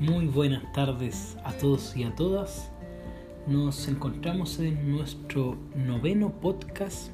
[0.00, 2.70] Muy buenas tardes a todos y a todas.
[3.46, 7.10] Nos encontramos en nuestro noveno podcast,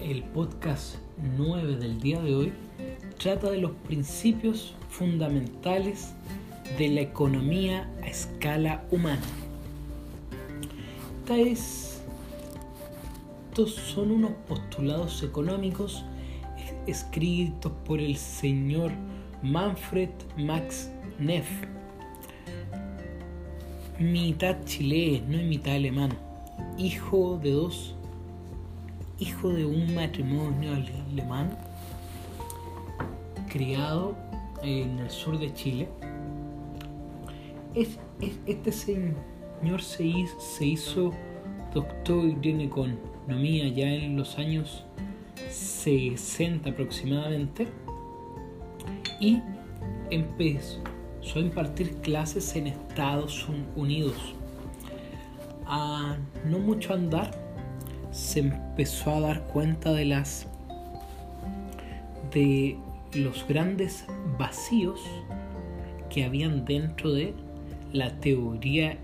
[0.00, 0.98] el podcast
[1.36, 2.52] 9 del día de hoy.
[3.18, 6.14] Trata de los principios fundamentales
[6.78, 9.26] de la economía a escala humana.
[11.28, 12.04] estos
[13.74, 16.04] son unos postulados económicos
[16.86, 18.92] escritos por el señor
[19.46, 21.46] Manfred Max Neff,
[24.00, 26.10] mitad chileno y mitad alemán,
[26.76, 27.94] hijo de dos,
[29.20, 31.56] hijo de un matrimonio alemán,
[33.48, 34.16] criado
[34.64, 35.88] en el sur de Chile.
[38.46, 41.12] este señor se hizo, se hizo
[41.72, 44.84] doctor en economía ya en los años
[45.48, 47.68] 60 aproximadamente
[49.20, 49.42] y
[50.10, 50.80] empezó
[51.36, 54.34] a impartir clases en Estados Unidos.
[55.66, 57.30] A no mucho andar,
[58.12, 60.46] se empezó a dar cuenta de las
[62.32, 62.76] de
[63.14, 64.04] los grandes
[64.38, 65.00] vacíos
[66.10, 67.34] que habían dentro de
[67.92, 68.98] la teoría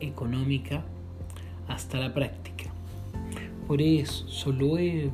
[0.00, 0.84] económica
[1.68, 2.70] hasta la práctica.
[3.66, 5.12] Por eso luego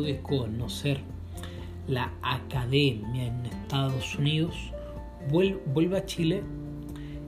[0.00, 1.00] de conocer
[1.88, 4.72] la academia en Estados Unidos,
[5.30, 6.42] vuelve a Chile,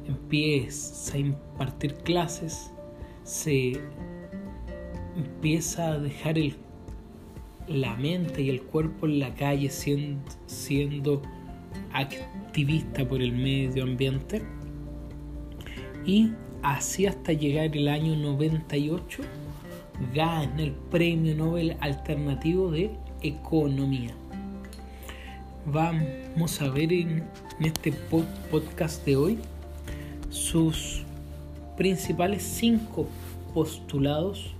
[0.06, 2.72] empieza a impartir clases,
[3.22, 3.80] se
[5.16, 6.56] empieza a dejar el,
[7.68, 11.22] la mente y el cuerpo en la calle siendo, siendo
[11.92, 14.42] activista por el medio ambiente.
[16.04, 19.22] Y así hasta llegar el año 98
[20.14, 24.14] gana el premio Nobel alternativo de economía
[25.66, 27.24] vamos a ver en,
[27.60, 27.92] este
[28.50, 29.38] podcast de hoy
[30.30, 31.02] sus
[31.76, 33.08] principales cinco
[33.52, 34.54] postulados,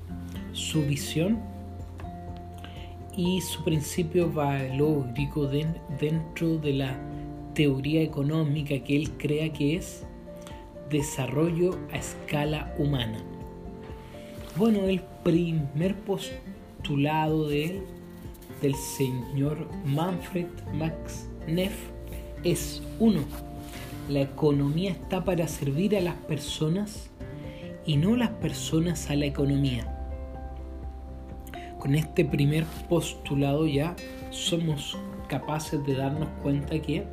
[0.52, 1.38] su visión
[3.16, 6.98] y su principio valórico dentro de la
[7.54, 10.04] teoría económica que él crea que es
[10.90, 13.18] desarrollo a escala humana.
[14.56, 17.82] Bueno, el primer postulado de él
[18.60, 21.74] del señor Manfred Max Neff
[22.44, 23.20] es uno.
[24.08, 27.10] La economía está para servir a las personas
[27.84, 29.94] y no las personas a la economía.
[31.78, 33.94] Con este primer postulado ya
[34.30, 34.98] somos
[35.28, 37.04] capaces de darnos cuenta que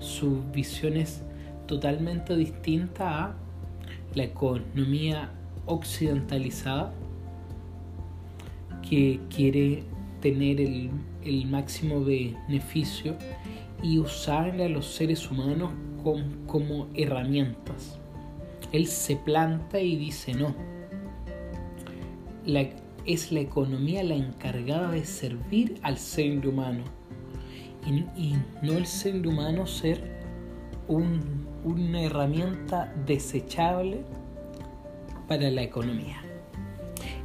[0.00, 1.22] su visión es
[1.66, 3.34] totalmente distinta a
[4.14, 5.30] la economía
[5.66, 6.92] occidentalizada
[8.88, 9.84] que quiere
[10.24, 13.14] tener el, máximo beneficio
[13.82, 15.70] y usarle a los seres humanos
[16.46, 17.98] como herramientas.
[18.72, 20.54] Él se planta y dice no.
[23.04, 26.84] es la economía la encargada de servir al ser humano
[28.16, 30.00] y, no el ser humano ser
[30.88, 34.00] una herramienta desechable
[35.28, 36.22] para la economía.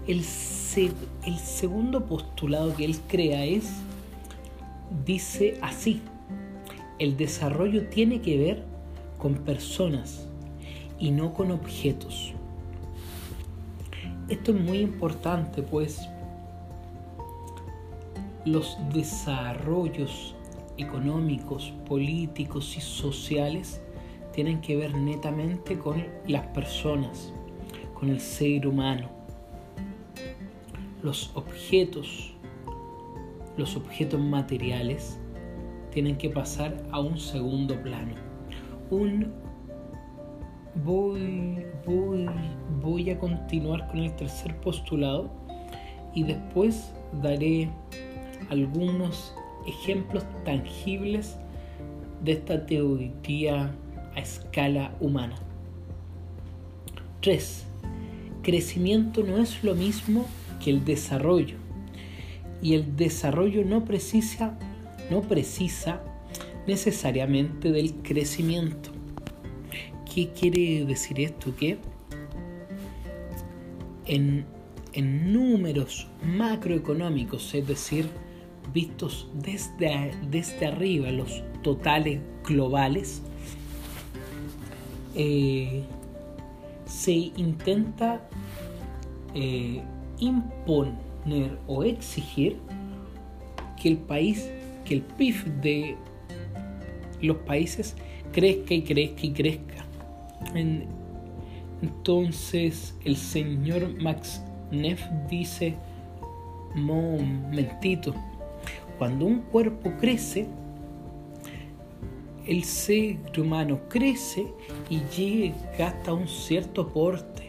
[0.08, 0.24] El
[1.26, 3.72] el segundo postulado que él crea es,
[5.06, 6.02] dice así,
[7.00, 8.64] el desarrollo tiene que ver
[9.18, 10.28] con personas
[11.00, 12.34] y no con objetos.
[14.28, 16.02] Esto es muy importante, pues
[18.46, 20.36] los desarrollos
[20.78, 23.82] económicos, políticos y sociales
[24.34, 27.34] tienen que ver netamente con las personas,
[27.94, 29.19] con el ser humano
[31.02, 32.34] los objetos,
[33.58, 35.20] los objetos materiales,
[35.92, 38.14] tienen que pasar a un segundo plano.
[38.90, 39.34] Un
[40.84, 42.28] voy, voy,
[42.82, 45.30] voy a continuar con el tercer postulado
[46.14, 47.70] y después daré
[48.50, 49.36] algunos
[49.68, 51.38] ejemplos tangibles
[52.24, 53.72] de esta teoría
[54.16, 55.36] a escala humana.
[57.22, 57.66] 3.
[58.42, 60.26] Crecimiento no es lo mismo
[60.60, 61.58] que el desarrollo.
[62.62, 64.58] Y el desarrollo no precisa,
[65.10, 66.04] no precisa
[66.68, 68.92] necesariamente del crecimiento.
[70.14, 71.56] ¿Qué quiere decir esto?
[71.56, 71.78] Que
[74.06, 74.46] en,
[74.94, 78.10] en números macroeconómicos, es decir,
[78.74, 83.22] vistos desde, desde arriba, los totales globales,
[85.16, 85.84] eh,
[86.86, 88.28] se intenta
[89.36, 89.82] eh,
[90.20, 92.58] imponer o exigir
[93.82, 94.50] que el país,
[94.86, 95.98] que el PIB de
[97.22, 97.96] los países
[98.32, 99.86] crezca y crezca y crezca.
[101.82, 105.76] entonces el señor Max Neff dice,
[106.76, 108.14] momentito,
[108.98, 110.48] cuando un cuerpo crece,
[112.46, 114.48] el ser humano crece
[114.90, 117.49] y llega hasta un cierto porte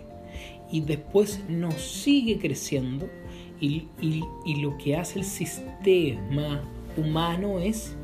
[0.70, 3.08] y después no sigue creciendo
[3.60, 6.62] y, y, lo que hace el sistema
[6.96, 7.94] humano es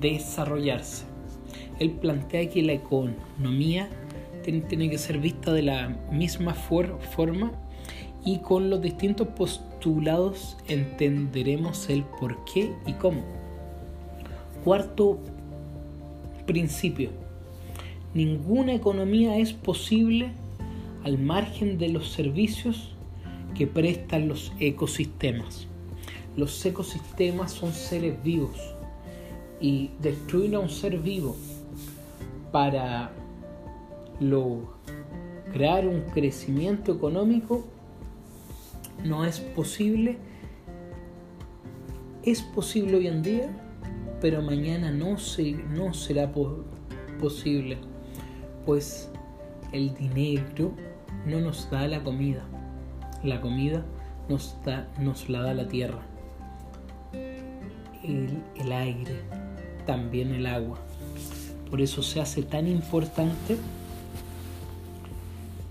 [0.00, 1.04] desarrollarse.
[1.78, 3.88] Él plantea que la economía
[4.42, 7.52] tiene, que ser vista de la misma forma
[8.24, 13.22] y con los distintos postulados entenderemos el por qué y cómo.
[14.64, 15.18] Cuarto
[16.46, 17.10] principio.
[18.14, 20.32] Ninguna economía es posible
[21.04, 22.94] al margen de los servicios
[23.54, 25.66] que prestan los ecosistemas.
[26.36, 28.56] Los ecosistemas son seres vivos
[29.60, 31.36] y destruir a un ser vivo
[32.50, 33.12] para
[34.20, 37.64] lograr un crecimiento económico
[39.04, 40.18] no es posible.
[42.22, 43.50] Es posible hoy en día,
[44.20, 46.32] pero mañana no, se, no será
[47.20, 47.78] posible,
[48.64, 49.10] pues
[49.72, 50.72] el dinero
[51.26, 52.42] no nos da la comida.
[53.22, 53.84] La comida
[54.28, 56.00] nos, da, nos la da la tierra,
[58.04, 59.20] el, aire,
[59.86, 60.78] también el agua.
[61.70, 63.56] Por eso se hace tan importante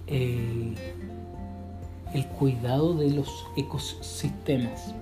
[0.07, 0.74] eh,
[2.13, 4.94] el cuidado de los ecosistemas.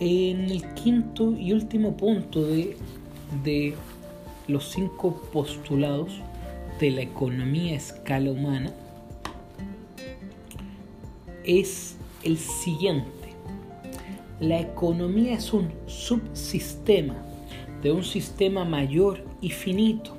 [0.00, 2.76] En el quinto y último punto de,
[3.44, 3.74] de
[4.48, 6.20] los cinco postulados
[6.80, 8.72] de la economía a escala humana
[11.44, 13.10] es el siguiente.
[14.40, 17.14] La economía es un subsistema
[17.82, 20.16] de un sistema mayor y finito,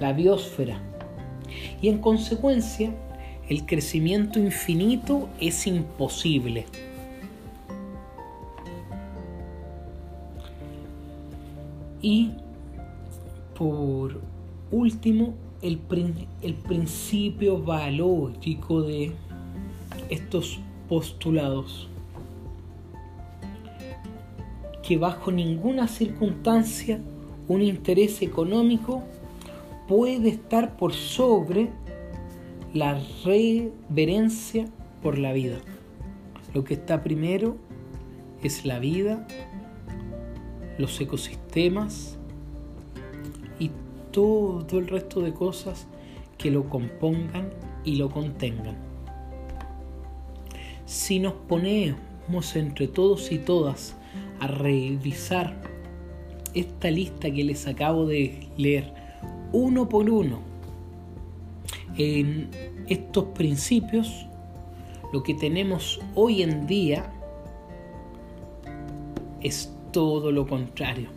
[0.00, 0.80] la biosfera,
[1.80, 2.94] y en consecuencia
[3.48, 6.66] el crecimiento infinito es imposible.
[12.00, 12.32] Y
[13.56, 14.20] por
[14.70, 15.80] último, el,
[16.42, 19.12] el principio valórico de
[20.10, 21.88] estos postulados
[24.86, 27.00] que bajo ninguna circunstancia
[27.48, 29.02] un interés económico
[29.88, 31.70] puede estar por sobre
[32.72, 34.66] la reverencia
[35.02, 35.58] por la vida.
[36.52, 37.56] Lo que está primero
[38.42, 39.26] es la vida,
[40.78, 42.18] los ecosistemas
[43.58, 43.70] y
[44.10, 45.86] todo el resto de cosas
[46.36, 47.50] que lo compongan
[47.84, 48.93] y lo contengan.
[50.86, 53.94] Si nos ponemos entre todos y todas
[54.40, 55.54] a revisar
[56.54, 58.92] esta lista que les acabo de leer
[59.52, 60.40] uno por uno,
[61.96, 62.50] en
[62.88, 64.26] estos principios,
[65.12, 67.10] lo que tenemos hoy en día
[69.40, 71.08] es todo lo contrario.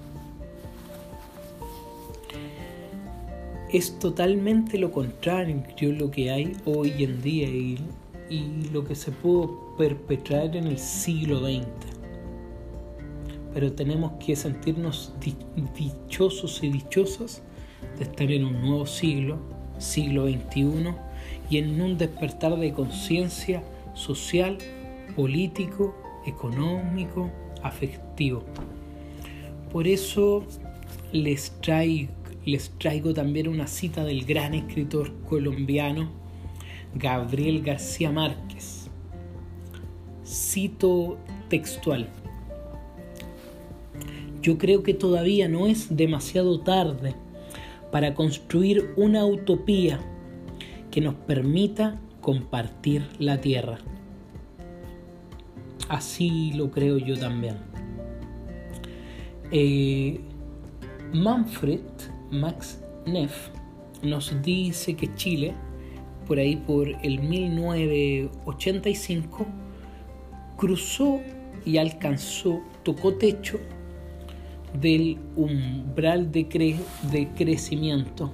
[3.74, 7.78] Es totalmente lo contrario lo que hay hoy en día y,
[8.30, 11.68] y lo que se pudo perpetrar en el siglo XX.
[13.54, 15.14] Pero tenemos que sentirnos
[15.76, 17.42] dichosos y dichosas
[17.98, 19.40] de estar en un nuevo siglo
[19.78, 20.94] siglo XXI
[21.50, 24.58] y en un despertar de conciencia social,
[25.16, 27.32] político, económico,
[27.64, 28.44] afectivo.
[29.72, 30.44] Por eso
[31.12, 32.12] les traigo,
[32.46, 36.10] les traigo también una cita del gran escritor colombiano
[36.96, 38.90] Gabriel García Márquez.
[40.26, 41.18] Cito
[41.50, 42.08] textual.
[44.42, 47.16] Yo creo que todavía no es demasiado tarde
[47.92, 50.00] para construir una utopía
[50.92, 53.78] que nos permita compartir la tierra.
[55.90, 57.56] Así lo creo yo también.
[59.52, 60.20] Eh,
[61.14, 61.80] Manfred
[62.32, 63.50] Max Neff
[64.04, 65.54] nos dice que Chile,
[66.28, 69.46] por ahí por el 1985,
[70.58, 71.22] cruzó
[71.66, 73.60] y alcanzó, tocó techo
[74.80, 76.48] del umbral de,
[77.36, 78.32] crecimiento.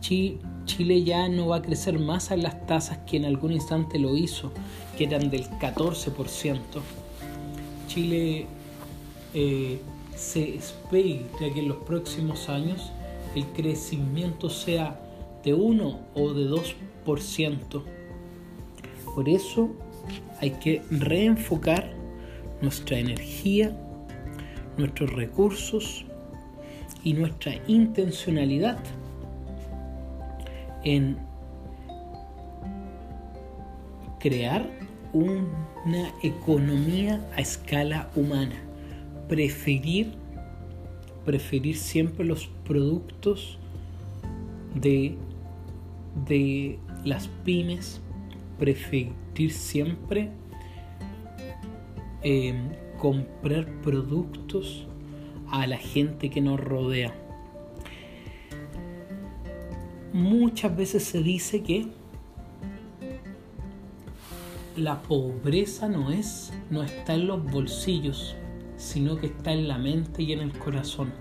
[0.00, 4.16] Chile ya no va a crecer más a las tasas que en algún instante lo
[4.16, 4.52] hizo,
[4.96, 6.58] que eran del 14%.
[7.88, 8.46] Chile
[9.34, 9.80] eh,
[10.14, 12.92] se espera que en los próximos años
[13.34, 15.00] el crecimiento sea
[15.46, 17.82] de 1 o de 2%.
[19.14, 19.70] Por eso
[20.40, 21.90] hay que reenfocar
[22.60, 23.74] nuestra energía
[24.76, 26.04] nuestros recursos
[27.02, 28.78] y nuestra intencionalidad
[30.84, 31.16] en
[34.20, 34.68] crear
[35.14, 38.56] una economía a escala humana,
[39.28, 40.12] preferir
[41.24, 43.58] preferir siempre los productos
[44.76, 45.16] de,
[46.24, 48.00] de las pymes,
[48.58, 49.12] preferir
[49.50, 50.30] siempre
[52.22, 52.54] eh,
[52.98, 54.86] comprar productos
[55.50, 57.14] a la gente que nos rodea.
[60.12, 61.88] Muchas veces se dice que
[64.76, 68.34] la pobreza no es no está en los bolsillos,
[68.76, 71.12] sino que está en la mente y en el corazón.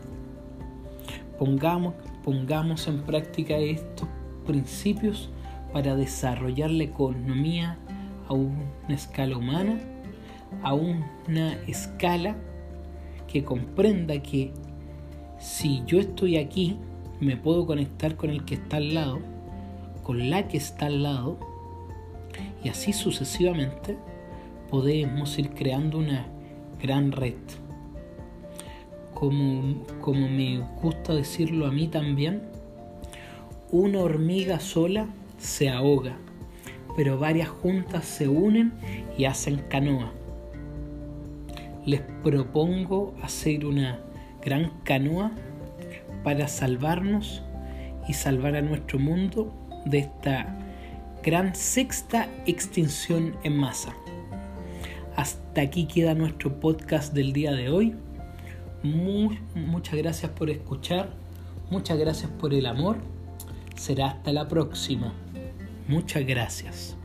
[1.38, 4.08] Pongamos, pongamos en práctica estos
[4.46, 5.30] principios
[5.74, 7.78] para desarrollar la economía
[8.28, 9.80] a una escala humana,
[10.64, 12.36] a una escala
[13.28, 14.54] que comprenda que
[15.38, 16.78] si yo estoy aquí,
[17.20, 19.20] me puedo conectar con el que está al lado,
[20.04, 21.38] con la que está al lado,
[22.64, 23.98] y así sucesivamente
[24.70, 26.26] podemos ir creando una
[26.82, 27.36] gran red.
[29.14, 32.55] Como, como me gusta decirlo a mí también,
[33.72, 35.08] una hormiga sola
[35.38, 36.18] se ahoga,
[36.96, 38.74] pero varias juntas se unen
[39.18, 40.12] y hacen canoa
[41.86, 44.00] les propongo hacer una
[44.44, 45.32] gran canoa
[46.24, 47.44] para salvarnos
[48.08, 49.54] y salvar a nuestro mundo
[49.86, 50.58] de esta
[51.24, 53.96] gran sexta extinción en masa.
[55.16, 57.96] Hasta aquí queda nuestro podcast del día de hoy.
[58.84, 61.10] muchas gracias por escuchar,
[61.70, 62.98] muchas gracias por el amor.
[63.76, 65.14] Será hasta la próxima.
[65.88, 66.98] Muchas gracias.